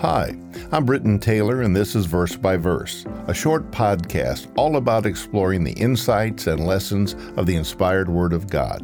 Hi, 0.00 0.34
I'm 0.72 0.86
Britton 0.86 1.18
Taylor, 1.18 1.60
and 1.60 1.76
this 1.76 1.94
is 1.94 2.06
Verse 2.06 2.34
by 2.34 2.56
Verse, 2.56 3.04
a 3.26 3.34
short 3.34 3.70
podcast 3.70 4.50
all 4.56 4.76
about 4.76 5.04
exploring 5.04 5.62
the 5.62 5.74
insights 5.74 6.46
and 6.46 6.66
lessons 6.66 7.12
of 7.36 7.44
the 7.44 7.54
inspired 7.54 8.08
Word 8.08 8.32
of 8.32 8.48
God. 8.48 8.80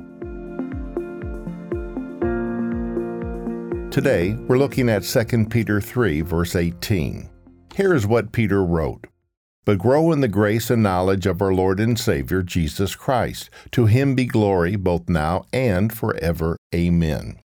Today, 3.91 4.35
we're 4.47 4.59
looking 4.59 4.91
at 4.91 5.05
2 5.05 5.47
Peter 5.47 5.81
3, 5.81 6.21
verse 6.21 6.54
18. 6.54 7.30
Here 7.74 7.94
is 7.94 8.06
what 8.06 8.33
Peter 8.33 8.62
wrote 8.62 9.06
But 9.64 9.78
grow 9.78 10.12
in 10.12 10.21
the 10.21 10.28
grace 10.28 10.69
and 10.69 10.83
knowledge 10.83 11.24
of 11.24 11.40
our 11.40 11.54
Lord 11.54 11.80
and 11.80 11.98
Savior, 11.98 12.42
Jesus 12.42 12.94
Christ. 12.94 13.48
To 13.71 13.87
him 13.87 14.17
be 14.17 14.26
glory 14.26 14.76
both 14.76 15.08
now 15.08 15.46
and 15.51 15.90
forever. 15.90 16.59
Amen. 16.74 17.41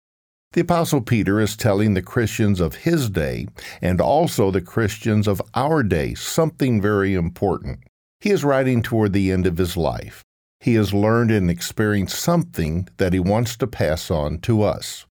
The 0.52 0.62
Apostle 0.62 1.02
Peter 1.02 1.40
is 1.40 1.56
telling 1.56 1.92
the 1.92 2.00
Christians 2.00 2.58
of 2.58 2.76
his 2.76 3.10
day 3.10 3.48
and 3.82 4.00
also 4.00 4.50
the 4.50 4.62
Christians 4.62 5.28
of 5.28 5.42
our 5.54 5.82
day 5.82 6.14
something 6.14 6.80
very 6.80 7.12
important. 7.14 7.80
He 8.20 8.30
is 8.30 8.44
writing 8.44 8.82
toward 8.82 9.12
the 9.12 9.30
end 9.30 9.46
of 9.46 9.58
his 9.58 9.76
life. 9.76 10.24
He 10.60 10.74
has 10.74 10.94
learned 10.94 11.30
and 11.30 11.50
experienced 11.50 12.18
something 12.18 12.88
that 12.96 13.12
he 13.12 13.20
wants 13.20 13.58
to 13.58 13.66
pass 13.66 14.10
on 14.10 14.38
to 14.38 14.62
us. 14.62 15.04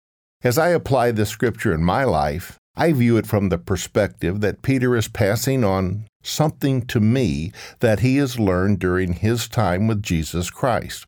As 0.43 0.57
I 0.57 0.69
apply 0.69 1.11
this 1.11 1.29
scripture 1.29 1.75
in 1.75 1.85
my 1.85 2.05
life, 2.05 2.59
I 2.75 2.93
view 2.93 3.19
it 3.19 3.27
from 3.27 3.51
the 3.51 3.59
perspective 3.59 4.41
that 4.41 4.63
Peter 4.63 4.97
is 4.97 5.07
passing 5.07 5.65
on 5.65 6.07
something 6.23 6.81
to 6.87 6.99
me 6.99 7.53
that 7.81 8.01
he 8.01 8.17
has 8.17 8.41
learned 8.41 8.79
during 8.79 9.13
his 9.13 9.49
time 9.49 9.87
with 9.87 10.03
Jesus 10.03 10.49
Christ 10.49 11.05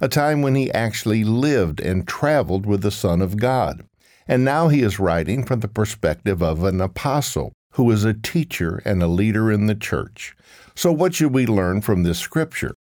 a 0.00 0.08
time 0.08 0.42
when 0.42 0.54
he 0.54 0.70
actually 0.72 1.24
lived 1.24 1.80
and 1.80 2.06
traveled 2.06 2.66
with 2.66 2.82
the 2.82 2.90
Son 2.90 3.20
of 3.20 3.36
God. 3.36 3.84
And 4.26 4.44
now 4.44 4.68
he 4.68 4.82
is 4.82 5.00
writing 5.00 5.44
from 5.44 5.60
the 5.60 5.68
perspective 5.68 6.42
of 6.42 6.62
an 6.62 6.80
apostle 6.80 7.52
who 7.72 7.90
is 7.90 8.04
a 8.04 8.14
teacher 8.14 8.82
and 8.84 9.02
a 9.02 9.08
leader 9.08 9.50
in 9.50 9.66
the 9.66 9.74
church. 9.74 10.36
So, 10.74 10.92
what 10.92 11.14
should 11.14 11.32
we 11.32 11.46
learn 11.46 11.80
from 11.80 12.02
this 12.02 12.18
scripture? 12.18 12.74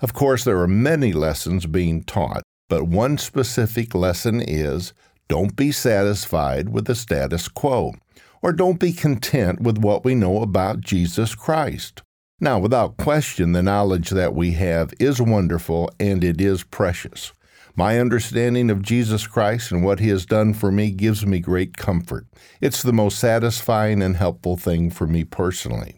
Of 0.00 0.14
course, 0.14 0.44
there 0.44 0.60
are 0.60 0.68
many 0.68 1.12
lessons 1.12 1.66
being 1.66 2.02
taught, 2.04 2.42
but 2.68 2.84
one 2.84 3.18
specific 3.18 3.94
lesson 3.94 4.40
is 4.40 4.92
don't 5.28 5.56
be 5.56 5.72
satisfied 5.72 6.70
with 6.70 6.86
the 6.86 6.94
status 6.94 7.48
quo, 7.48 7.94
or 8.42 8.52
don't 8.52 8.80
be 8.80 8.92
content 8.92 9.60
with 9.60 9.78
what 9.78 10.04
we 10.04 10.14
know 10.14 10.42
about 10.42 10.80
Jesus 10.80 11.34
Christ. 11.34 12.02
Now, 12.42 12.58
without 12.58 12.96
question, 12.96 13.52
the 13.52 13.62
knowledge 13.62 14.10
that 14.10 14.34
we 14.34 14.52
have 14.52 14.94
is 14.98 15.20
wonderful 15.20 15.90
and 16.00 16.24
it 16.24 16.40
is 16.40 16.64
precious. 16.64 17.34
My 17.76 18.00
understanding 18.00 18.70
of 18.70 18.80
Jesus 18.80 19.26
Christ 19.26 19.70
and 19.70 19.84
what 19.84 20.00
He 20.00 20.08
has 20.08 20.24
done 20.24 20.54
for 20.54 20.72
me 20.72 20.90
gives 20.90 21.26
me 21.26 21.38
great 21.38 21.76
comfort. 21.76 22.26
It's 22.62 22.82
the 22.82 22.94
most 22.94 23.18
satisfying 23.18 24.02
and 24.02 24.16
helpful 24.16 24.56
thing 24.56 24.90
for 24.90 25.06
me 25.06 25.22
personally. 25.24 25.96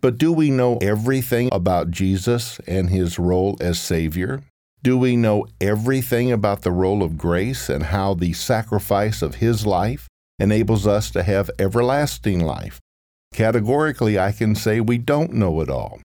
But 0.00 0.16
do 0.16 0.32
we 0.32 0.50
know 0.50 0.78
everything 0.78 1.50
about 1.52 1.90
Jesus 1.90 2.58
and 2.66 2.88
His 2.88 3.18
role 3.18 3.56
as 3.60 3.78
Savior? 3.78 4.42
Do 4.82 4.96
we 4.96 5.16
know 5.16 5.46
everything 5.60 6.32
about 6.32 6.62
the 6.62 6.72
role 6.72 7.02
of 7.02 7.18
grace 7.18 7.68
and 7.68 7.84
how 7.84 8.14
the 8.14 8.32
sacrifice 8.32 9.20
of 9.20 9.36
His 9.36 9.66
life 9.66 10.08
enables 10.38 10.86
us 10.86 11.10
to 11.10 11.22
have 11.22 11.50
everlasting 11.58 12.40
life? 12.40 12.80
Categorically, 13.34 14.16
I 14.16 14.30
can 14.30 14.54
say 14.54 14.80
we 14.80 14.96
don't 14.96 15.32
know 15.32 15.60
it 15.60 15.68
all. 15.68 16.00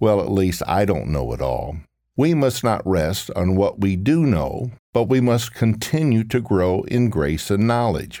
Well, 0.00 0.20
at 0.20 0.32
least 0.32 0.64
I 0.66 0.84
don't 0.84 1.12
know 1.12 1.32
it 1.32 1.40
all. 1.40 1.76
We 2.16 2.34
must 2.34 2.64
not 2.64 2.84
rest 2.84 3.30
on 3.36 3.54
what 3.54 3.78
we 3.78 3.94
do 3.94 4.26
know, 4.26 4.72
but 4.92 5.04
we 5.04 5.20
must 5.20 5.54
continue 5.54 6.24
to 6.24 6.40
grow 6.40 6.82
in 6.88 7.08
grace 7.08 7.52
and 7.52 7.68
knowledge. 7.68 8.18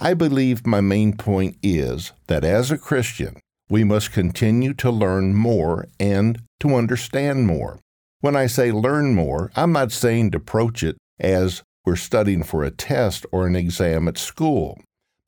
I 0.00 0.14
believe 0.14 0.66
my 0.66 0.80
main 0.80 1.16
point 1.16 1.56
is 1.62 2.10
that 2.26 2.42
as 2.42 2.72
a 2.72 2.78
Christian, 2.78 3.36
we 3.68 3.84
must 3.84 4.10
continue 4.10 4.74
to 4.74 4.90
learn 4.90 5.36
more 5.36 5.86
and 6.00 6.42
to 6.58 6.74
understand 6.74 7.46
more. 7.46 7.78
When 8.18 8.34
I 8.34 8.48
say 8.48 8.72
learn 8.72 9.14
more, 9.14 9.52
I'm 9.54 9.70
not 9.70 9.92
saying 9.92 10.32
to 10.32 10.38
approach 10.38 10.82
it 10.82 10.96
as 11.20 11.62
we're 11.86 11.94
studying 11.94 12.42
for 12.42 12.64
a 12.64 12.72
test 12.72 13.24
or 13.30 13.46
an 13.46 13.54
exam 13.54 14.08
at 14.08 14.18
school 14.18 14.80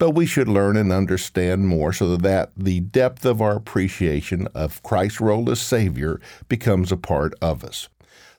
but 0.03 0.17
we 0.17 0.27
should 0.27 0.49
learn 0.49 0.77
and 0.77 0.91
understand 0.91 1.69
more 1.69 1.93
so 1.93 2.17
that 2.17 2.51
the 2.57 2.81
depth 2.81 3.25
of 3.25 3.41
our 3.41 3.55
appreciation 3.55 4.49
of 4.53 4.83
Christ's 4.83 5.21
role 5.21 5.49
as 5.49 5.61
Savior 5.61 6.21
becomes 6.49 6.91
a 6.91 6.97
part 6.97 7.33
of 7.41 7.63
us. 7.63 7.89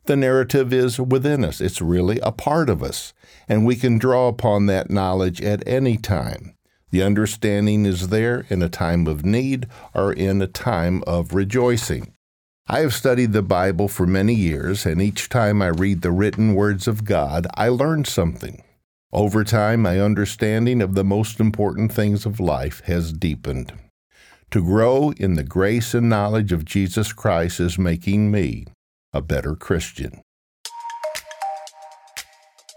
The 0.04 0.18
narrative 0.18 0.74
is 0.74 1.00
within 1.00 1.46
us, 1.46 1.62
it's 1.62 1.82
really 1.82 2.20
a 2.20 2.34
part 2.34 2.70
of 2.70 2.84
us, 2.84 3.14
and 3.48 3.66
we 3.66 3.78
can 3.78 3.98
draw 3.98 4.28
upon 4.28 4.66
that 4.66 4.92
knowledge 4.92 5.42
at 5.42 5.66
any 5.66 5.96
time. 5.96 6.54
The 6.92 7.02
understanding 7.02 7.86
is 7.86 8.10
there 8.10 8.46
in 8.50 8.62
a 8.62 8.68
time 8.68 9.08
of 9.08 9.24
need 9.24 9.68
or 9.96 10.12
in 10.12 10.42
a 10.42 10.48
time 10.48 11.02
of 11.08 11.34
rejoicing. 11.34 12.14
I 12.68 12.82
have 12.82 12.94
studied 12.94 13.32
the 13.32 13.42
Bible 13.42 13.88
for 13.88 14.06
many 14.06 14.34
years, 14.34 14.86
and 14.86 15.02
each 15.02 15.30
time 15.30 15.62
I 15.62 15.68
read 15.68 16.02
the 16.02 16.12
written 16.12 16.56
words 16.56 16.90
of 16.90 17.06
God, 17.06 17.48
I 17.56 17.70
learn 17.70 18.04
something. 18.04 18.62
Over 19.14 19.44
time, 19.44 19.84
my 19.84 20.00
understanding 20.00 20.82
of 20.82 20.96
the 20.96 21.04
most 21.04 21.40
important 21.40 21.92
things 21.92 22.26
of 22.26 22.40
life 22.40 22.82
has 22.86 23.14
deepened. 23.14 23.72
To 24.50 24.64
grow 24.64 25.12
in 25.18 25.36
the 25.36 25.44
grace 25.44 25.94
and 25.94 26.10
knowledge 26.10 26.52
of 26.52 26.66
Jesus 26.66 27.14
Christ 27.14 27.60
is 27.60 27.78
making 27.78 28.32
me 28.32 28.66
a 29.14 29.22
better 29.22 29.56
Christian. 29.56 30.24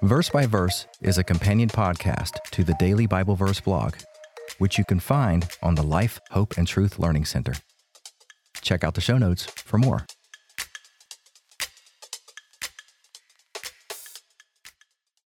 Verse 0.03 0.29
by 0.29 0.45
Verse 0.45 0.87
is 1.01 1.17
a 1.17 1.25
companion 1.25 1.71
podcast 1.71 2.35
to 2.51 2.63
the 2.63 2.77
Daily 2.79 3.07
Bible 3.07 3.35
Verse 3.35 3.61
blog, 3.61 3.95
which 4.59 4.77
you 4.77 4.85
can 4.85 5.01
find 5.01 5.49
on 5.63 5.75
the 5.75 5.83
Life, 5.83 6.21
Hope, 6.33 6.59
and 6.59 6.69
Truth 6.69 6.99
Learning 6.99 7.25
Center. 7.25 7.55
Check 8.61 8.85
out 8.85 8.93
the 8.93 9.01
show 9.01 9.17
notes 9.17 9.47
for 9.47 9.79
more. 9.79 10.05